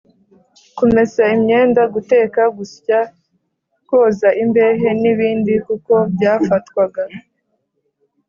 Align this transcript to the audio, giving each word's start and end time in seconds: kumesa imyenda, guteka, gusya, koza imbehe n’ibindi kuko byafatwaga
kumesa 0.77 1.23
imyenda, 1.35 1.81
guteka, 1.93 2.41
gusya, 2.57 2.99
koza 3.87 4.29
imbehe 4.43 4.89
n’ibindi 5.01 5.53
kuko 5.65 5.93
byafatwaga 6.13 7.03